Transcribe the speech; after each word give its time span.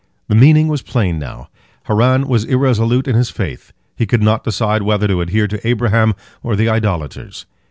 The 0.29 0.33
meaning 0.35 0.67
was 0.67 0.81
plain 0.81 1.19
now. 1.19 1.49
Haran 1.83 2.27
was 2.27 2.43
irresolute 2.45 3.07
in 3.07 3.15
his 3.15 3.29
faith, 3.29 3.71
he 3.95 4.07
could 4.07 4.23
not 4.23 4.43
decide 4.43 4.81
whether 4.81 5.07
to 5.07 5.21
adhere 5.21 5.47
to 5.47 5.67
Abraham 5.67 6.15
or 6.41 6.55
the 6.55 6.69
idolaters. 6.69 7.45